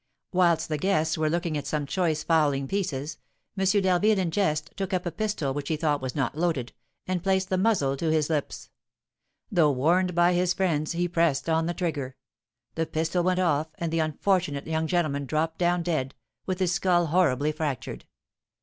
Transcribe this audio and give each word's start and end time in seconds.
Whilst 0.33 0.67
the 0.67 0.79
guests 0.79 1.15
were 1.15 1.29
looking 1.29 1.55
at 1.59 1.67
some 1.67 1.85
choice 1.85 2.23
fowling 2.23 2.67
pieces, 2.67 3.19
M. 3.55 3.65
d'Harville 3.65 4.17
in 4.17 4.31
jest 4.31 4.71
took 4.75 4.95
up 4.95 5.05
a 5.05 5.11
pistol 5.11 5.53
which 5.53 5.67
he 5.67 5.75
thought 5.77 6.01
was 6.01 6.15
not 6.15 6.35
loaded, 6.35 6.73
and 7.05 7.21
placed 7.21 7.49
the 7.49 7.57
muzzle 7.59 7.95
to 7.97 8.11
his 8.11 8.27
lips. 8.27 8.71
Though 9.51 9.69
warned 9.69 10.15
by 10.15 10.33
his 10.33 10.55
friends, 10.55 10.93
he 10.93 11.07
pressed 11.07 11.47
on 11.47 11.67
the 11.67 11.75
trigger, 11.75 12.15
the 12.73 12.87
pistol 12.87 13.21
went 13.21 13.41
off, 13.41 13.67
and 13.75 13.93
the 13.93 13.99
unfortunate 13.99 14.65
young 14.65 14.87
gentleman 14.87 15.27
dropped 15.27 15.59
down 15.59 15.83
dead, 15.83 16.15
with 16.47 16.57
his 16.59 16.71
skull 16.73 17.05
horribly 17.05 17.51
fractured. 17.51 18.05